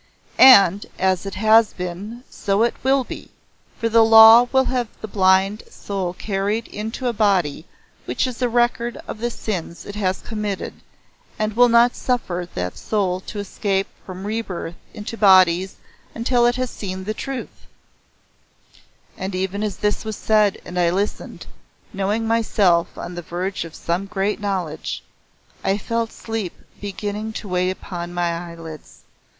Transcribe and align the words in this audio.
"and 0.59 0.87
as 0.97 1.27
it 1.27 1.35
has 1.35 1.73
been 1.73 2.23
so 2.27 2.63
it 2.63 2.73
will 2.81 3.03
be, 3.03 3.29
for 3.77 3.87
the 3.87 4.03
Law 4.03 4.47
will 4.51 4.63
have 4.65 4.87
the 4.99 5.07
blind 5.07 5.61
soul 5.69 6.13
carried 6.15 6.67
into 6.69 7.07
a 7.07 7.13
body 7.13 7.67
which 8.05 8.25
is 8.25 8.41
a 8.41 8.49
record 8.49 8.97
of 9.07 9.19
the 9.19 9.29
sins 9.29 9.85
it 9.85 9.93
has 9.93 10.23
committed, 10.23 10.73
and 11.37 11.53
will 11.55 11.69
not 11.69 11.95
suffer 11.95 12.49
that 12.55 12.79
soul 12.79 13.19
to 13.19 13.37
escape 13.37 13.85
from 14.03 14.25
rebirth 14.25 14.73
into 14.91 15.15
bodies 15.15 15.75
until 16.15 16.47
it 16.47 16.55
has 16.55 16.71
seen 16.71 17.03
the 17.03 17.13
truth" 17.13 17.67
And 19.19 19.35
even 19.35 19.61
as 19.61 19.77
this 19.77 20.03
was 20.03 20.15
said 20.15 20.57
and 20.65 20.79
I 20.79 20.89
listened, 20.89 21.45
knowing 21.93 22.25
myself 22.25 22.97
on 22.97 23.13
the 23.13 23.21
verge 23.21 23.65
of 23.65 23.75
some 23.75 24.07
great 24.07 24.39
knowledge, 24.39 25.03
I 25.63 25.77
felt 25.77 26.11
sleep 26.11 26.53
beginning 26.81 27.33
to 27.33 27.47
weigh 27.47 27.69
upon 27.69 28.15
my 28.15 28.31
eyelids. 28.51 29.03